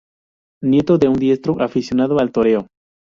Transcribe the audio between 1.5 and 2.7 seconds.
aficionado al toreo.